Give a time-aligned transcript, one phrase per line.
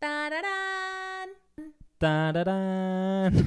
[0.00, 1.28] ¡Tararán!
[1.98, 3.34] ¡Tararán!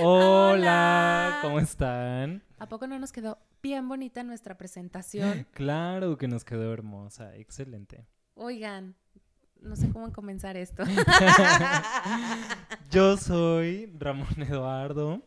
[0.00, 2.42] Hola, ¿cómo están?
[2.58, 5.46] ¿A poco no nos quedó bien bonita nuestra presentación?
[5.52, 8.04] Claro que nos quedó hermosa, excelente.
[8.34, 8.96] Oigan,
[9.60, 10.82] no sé cómo comenzar esto.
[12.90, 15.22] Yo soy Ramón Eduardo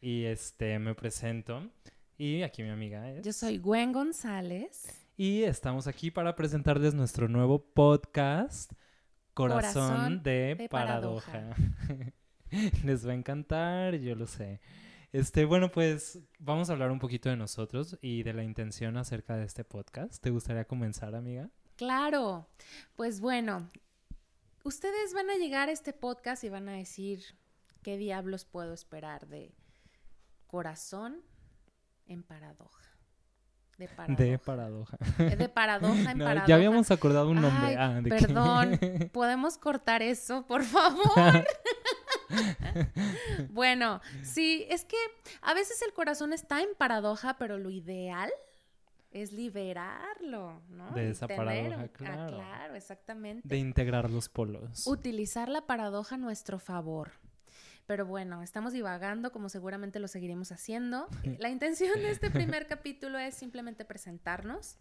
[0.00, 1.68] y este me presento
[2.16, 3.24] y aquí mi amiga es.
[3.24, 4.99] Yo soy Gwen González.
[5.22, 8.72] Y estamos aquí para presentarles nuestro nuevo podcast,
[9.34, 11.30] Corazón, Corazón de, de Paradoja.
[11.30, 12.12] Paradoja.
[12.86, 14.62] Les va a encantar, yo lo sé.
[15.12, 19.36] Este, bueno, pues vamos a hablar un poquito de nosotros y de la intención acerca
[19.36, 20.22] de este podcast.
[20.22, 21.50] ¿Te gustaría comenzar, amiga?
[21.76, 22.48] Claro.
[22.96, 23.68] Pues bueno,
[24.64, 27.20] ustedes van a llegar a este podcast y van a decir,
[27.82, 29.54] ¿qué diablos puedo esperar de
[30.46, 31.20] Corazón
[32.06, 32.89] en Paradoja?
[33.80, 34.16] De Paradoja.
[34.18, 35.36] De Paradoja.
[35.36, 36.46] De paradoja en No, paradoja.
[36.46, 37.66] ya habíamos acordado un nombre.
[37.68, 38.16] Ay, Ah, ¿de qué?
[38.26, 38.78] perdón,
[39.12, 41.44] ¿podemos cortar eso, por favor?
[43.50, 44.96] bueno, sí, es que
[45.42, 48.30] a veces el corazón está en paradoja, pero lo ideal
[49.10, 50.90] es liberarlo, ¿no?
[50.92, 52.36] De esa Tener- paradoja, ah, claro.
[52.36, 53.48] claro, exactamente.
[53.48, 54.86] de integrar los polos.
[54.86, 57.10] Utilizar la paradoja a nuestro favor.
[57.86, 61.08] Pero bueno, estamos divagando, como seguramente lo seguiremos haciendo.
[61.38, 64.78] La intención de este primer capítulo es simplemente presentarnos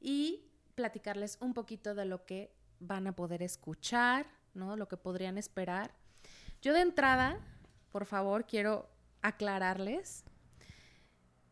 [0.00, 4.76] y platicarles un poquito de lo que van a poder escuchar, ¿no?
[4.76, 5.94] Lo que podrían esperar.
[6.62, 7.38] Yo de entrada,
[7.90, 8.90] por favor, quiero
[9.22, 10.24] aclararles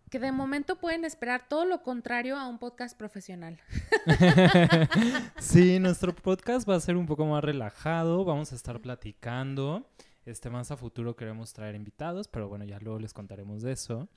[0.09, 3.61] que de momento pueden esperar todo lo contrario a un podcast profesional.
[5.39, 9.89] Sí, nuestro podcast va a ser un poco más relajado, vamos a estar platicando.
[10.29, 14.09] Este más a futuro queremos traer invitados, pero bueno, ya luego les contaremos de eso.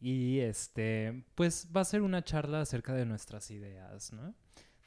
[0.00, 4.32] Y este, pues va a ser una charla acerca de nuestras ideas, ¿no?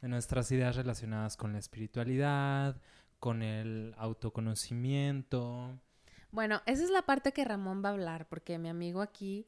[0.01, 2.81] De nuestras ideas relacionadas con la espiritualidad,
[3.19, 5.77] con el autoconocimiento.
[6.31, 9.47] Bueno, esa es la parte que Ramón va a hablar, porque mi amigo aquí,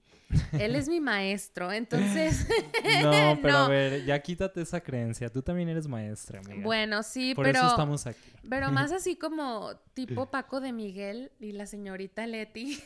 [0.53, 2.47] él es mi maestro, entonces,
[3.03, 5.29] No, pero a ver, ya quítate esa creencia.
[5.29, 6.63] Tú también eres maestra, amiga.
[6.63, 8.19] bueno, sí, Por pero, eso estamos aquí.
[8.49, 12.81] pero más así como tipo Paco de Miguel y la señorita Leti.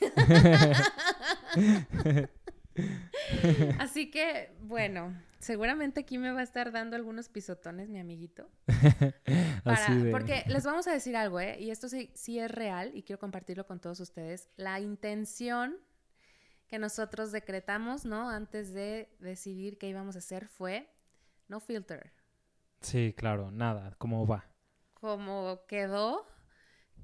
[3.80, 8.50] Así que, bueno, seguramente aquí me va a estar dando algunos pisotones mi amiguito.
[9.64, 10.12] Para- Así de...
[10.12, 11.58] Porque les vamos a decir algo, ¿eh?
[11.60, 14.50] Y esto sí, sí es real y quiero compartirlo con todos ustedes.
[14.58, 15.78] La intención
[16.68, 18.30] que nosotros decretamos, ¿no?
[18.30, 20.90] Antes de decidir qué íbamos a hacer fue
[21.48, 22.12] no filter.
[22.82, 24.46] Sí, claro, nada, ¿cómo va?
[24.94, 26.26] Como quedó,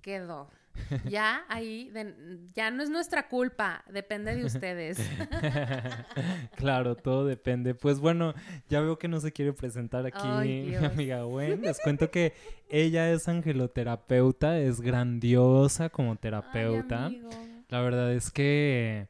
[0.01, 0.49] quedó.
[1.09, 4.97] Ya ahí, de- ya no es nuestra culpa, depende de ustedes.
[6.55, 7.75] claro, todo depende.
[7.75, 8.33] Pues bueno,
[8.69, 11.61] ya veo que no se quiere presentar aquí mi amiga Gwen.
[11.61, 12.33] Les cuento que
[12.69, 17.07] ella es angeloterapeuta, es grandiosa como terapeuta.
[17.07, 17.21] Ay.
[17.69, 19.07] La verdad es que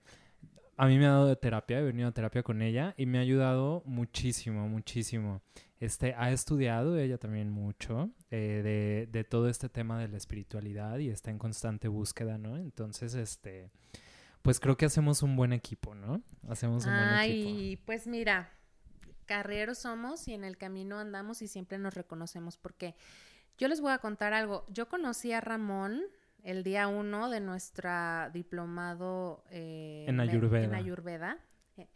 [0.77, 3.21] a mí me ha dado terapia, he venido a terapia con ella y me ha
[3.21, 5.41] ayudado muchísimo, muchísimo.
[5.81, 10.99] Este, ha estudiado ella también mucho eh, de, de todo este tema de la espiritualidad
[10.99, 12.55] y está en constante búsqueda, ¿no?
[12.55, 13.71] Entonces, este,
[14.43, 16.21] pues creo que hacemos un buen equipo, ¿no?
[16.47, 17.19] Hacemos un buen equipo.
[17.19, 18.51] Ay, pues mira,
[19.25, 22.95] carreros somos y en el camino andamos y siempre nos reconocemos porque
[23.57, 24.65] yo les voy a contar algo.
[24.69, 26.01] Yo conocí a Ramón
[26.43, 30.63] el día uno de nuestra diplomado eh, En Ayurveda.
[30.65, 31.37] en Ayurveda.
[31.77, 31.87] Eh,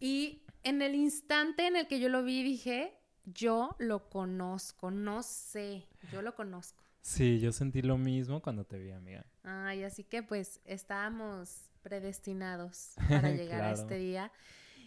[0.00, 5.22] Y en el instante en el que yo lo vi dije, yo lo conozco, no
[5.22, 6.82] sé, yo lo conozco.
[7.02, 9.24] Sí, yo sentí lo mismo cuando te vi, amiga.
[9.42, 14.32] Ay, así que pues estábamos predestinados para llegar a este día.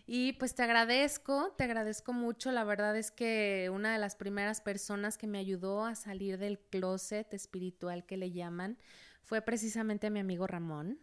[0.05, 2.51] Y pues te agradezco, te agradezco mucho.
[2.51, 6.59] La verdad es que una de las primeras personas que me ayudó a salir del
[6.59, 8.77] closet espiritual que le llaman
[9.23, 10.99] fue precisamente mi amigo Ramón.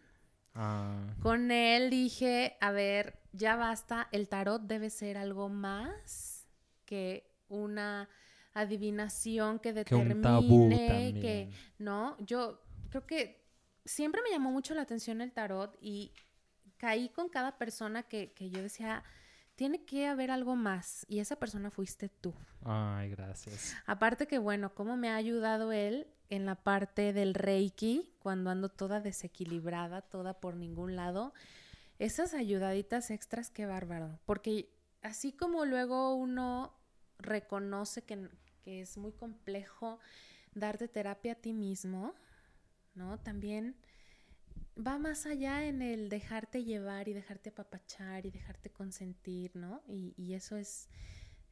[0.55, 6.47] Ah, Con él dije, a ver, ya basta, el tarot debe ser algo más
[6.85, 8.09] que una
[8.53, 11.51] adivinación que que determine un tabú que también.
[11.79, 12.61] no, yo
[12.91, 13.45] creo que
[13.85, 16.13] siempre me llamó mucho la atención el tarot y
[16.77, 19.05] caí con cada persona que, que yo decía,
[19.61, 22.33] tiene que haber algo más y esa persona fuiste tú.
[22.65, 23.77] Ay, gracias.
[23.85, 28.71] Aparte que bueno, cómo me ha ayudado él en la parte del Reiki, cuando ando
[28.71, 31.35] toda desequilibrada, toda por ningún lado.
[31.99, 34.19] Esas ayudaditas extras, qué bárbaro.
[34.25, 34.73] Porque
[35.03, 36.75] así como luego uno
[37.19, 38.31] reconoce que,
[38.63, 39.99] que es muy complejo
[40.55, 42.15] darte terapia a ti mismo,
[42.95, 43.19] ¿no?
[43.19, 43.77] También
[44.77, 49.83] va más allá en el dejarte llevar y dejarte apapachar y dejarte consentir, ¿no?
[49.89, 50.89] Y, y eso es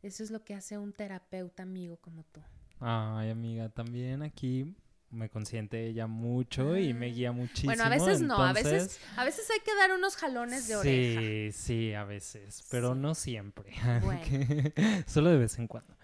[0.03, 2.41] Eso es lo que hace un terapeuta amigo como tú.
[2.79, 4.77] Ay, amiga, también aquí
[5.11, 7.13] me consiente ella mucho y me Ah.
[7.13, 7.71] guía muchísimo.
[7.73, 11.21] Bueno, a veces no, a veces, a veces hay que dar unos jalones de oreja.
[11.21, 13.01] Sí, sí, a veces, pero Sí.
[13.01, 13.73] no siempre.
[14.05, 14.21] Bueno.
[15.09, 15.97] Solo de vez en cuando.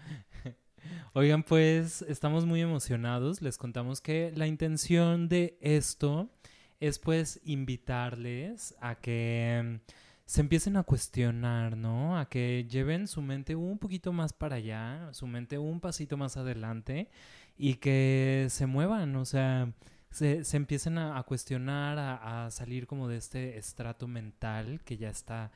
[1.13, 3.41] Oigan, pues estamos muy emocionados.
[3.41, 6.29] Les contamos que la intención de esto
[6.79, 9.91] es pues invitarles a que mm,
[10.25, 12.17] se empiecen a cuestionar, ¿no?
[12.17, 16.37] A que lleven su mente un poquito más para allá, su mente un pasito más
[16.37, 17.09] adelante
[17.57, 19.71] y que se muevan, o sea,
[20.09, 25.09] se, se empiecen a, cuestionar, a, a salir como de este estrato mental que ya
[25.09, 25.51] está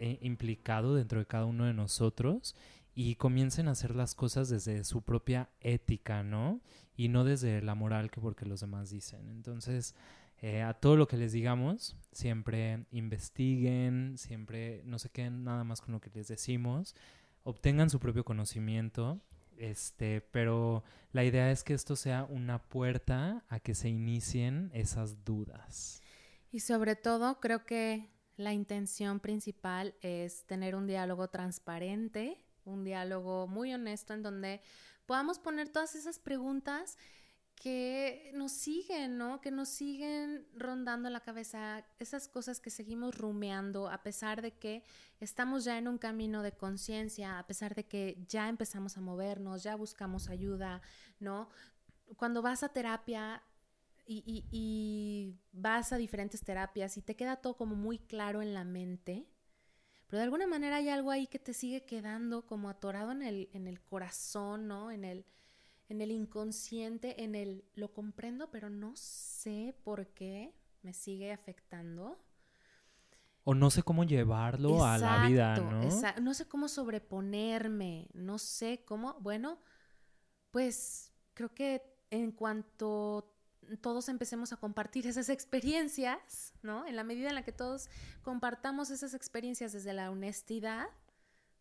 [0.00, 2.54] eh, implicado dentro de cada uno de nosotros
[2.94, 6.60] y comiencen a hacer las cosas desde su propia ética, ¿no?
[6.96, 9.28] Y no desde la moral que porque los demás dicen.
[9.28, 9.96] Entonces,
[10.40, 15.80] eh, a todo lo que les digamos, siempre investiguen, siempre no se queden nada más
[15.80, 16.94] con lo que les decimos,
[17.42, 19.20] obtengan su propio conocimiento,
[19.56, 25.24] este, pero la idea es que esto sea una puerta a que se inicien esas
[25.24, 26.02] dudas.
[26.52, 33.48] Y sobre todo, creo que la intención principal es tener un diálogo transparente, un diálogo
[33.48, 34.60] muy honesto en donde
[35.06, 36.96] podamos poner todas esas preguntas
[37.58, 39.40] que nos siguen, ¿no?
[39.40, 44.84] Que nos siguen rondando la cabeza, esas cosas que seguimos rumeando a pesar de que
[45.20, 49.62] estamos ya en un camino de conciencia, a pesar de que ya empezamos a movernos,
[49.64, 50.82] ya buscamos ayuda,
[51.20, 51.48] ¿no?
[52.16, 53.42] Cuando vas a terapia,
[54.06, 58.54] y, y- y vas a diferentes terapias y te queda todo como muy claro en
[58.54, 59.26] la mente,
[60.08, 63.50] pero de alguna manera hay algo ahí que te sigue quedando como atorado en el,
[63.52, 64.90] en el corazón, ¿no?
[64.90, 65.24] En el,
[65.88, 72.18] en el inconsciente, en el lo comprendo, pero no sé por qué me sigue afectando.
[73.44, 75.80] O no sé cómo llevarlo a la vida, ¿no?
[76.20, 79.58] no sé cómo sobreponerme, no sé cómo, bueno,
[80.50, 83.32] pues creo que en cuanto
[83.80, 86.86] todos empecemos a compartir esas experiencias, ¿no?
[86.86, 87.88] En la medida en la que todos
[88.22, 90.88] compartamos esas experiencias desde la honestidad,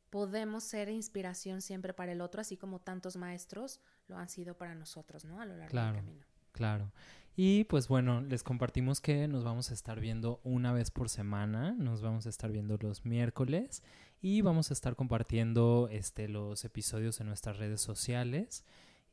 [0.09, 4.75] podemos ser inspiración siempre para el otro, así como tantos maestros lo han sido para
[4.75, 5.42] nosotros, ¿no?
[5.42, 5.94] A lo largo Claro.
[5.95, 6.25] del camino.
[6.51, 6.92] Claro.
[7.36, 11.74] Y pues bueno, les compartimos que nos vamos a estar viendo una vez por semana,
[11.77, 13.83] nos vamos a estar viendo los miércoles
[14.21, 18.63] y vamos a estar compartiendo este los episodios en nuestras redes sociales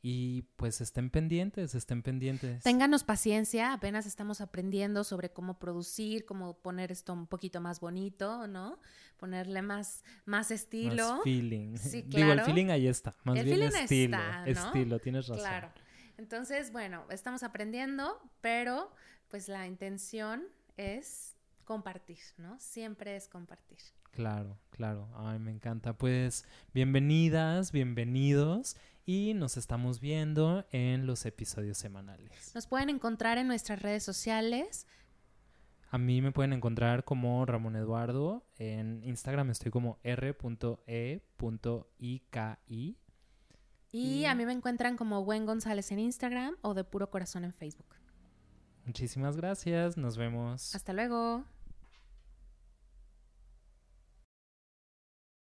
[0.07, 2.61] y pues estén pendientes, estén pendientes.
[2.61, 8.45] Ténganos paciencia, apenas estamos aprendiendo sobre cómo producir, cómo poner esto un poquito más bonito,
[8.45, 8.79] ¿no?
[9.17, 11.15] Ponerle más, más estilo.
[11.15, 11.77] Más feeling.
[11.77, 12.45] Sí, Digo, el claro.
[12.45, 14.67] feeling ahí está, más El bien feeling estilo, está, ¿no?
[14.67, 15.43] estilo, tienes razón.
[15.43, 15.71] Claro.
[16.19, 18.91] Entonces, bueno, estamos aprendiendo, pero
[19.29, 20.43] pues la intención
[20.77, 21.34] es
[21.65, 22.57] compartir, ¿no?
[22.59, 23.79] Siempre es compartir.
[24.11, 25.09] Claro, claro.
[25.15, 25.97] Ay, me encanta.
[25.97, 32.51] Pues bienvenidas, bienvenidos y nos estamos viendo en los episodios semanales.
[32.55, 34.87] Nos pueden encontrar en nuestras redes sociales.
[35.91, 38.45] A mí me pueden encontrar como Ramón Eduardo.
[38.57, 41.21] En Instagram estoy como r.e.iki.
[43.91, 47.43] Y Y- a mí me encuentran como Gwen González en Instagram o de Puro Corazón
[47.45, 47.95] en Facebook.
[48.85, 49.97] Muchísimas gracias.
[49.97, 50.75] Nos vemos.
[50.75, 51.43] Hasta luego.